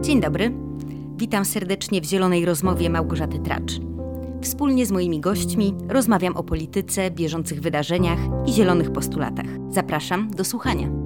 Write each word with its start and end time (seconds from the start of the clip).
Dzień 0.00 0.20
dobry. 0.20 0.52
Witam 1.16 1.44
serdecznie 1.44 2.00
w 2.00 2.04
Zielonej 2.04 2.44
Rozmowie 2.44 2.90
Małgorzaty 2.90 3.38
Tracz. 3.38 3.72
Wspólnie 4.42 4.86
z 4.86 4.90
moimi 4.90 5.20
gośćmi 5.20 5.74
rozmawiam 5.88 6.36
o 6.36 6.42
polityce, 6.42 7.10
bieżących 7.10 7.60
wydarzeniach 7.60 8.18
i 8.46 8.52
zielonych 8.52 8.92
postulatach. 8.92 9.46
Zapraszam 9.70 10.30
do 10.30 10.44
słuchania. 10.44 10.97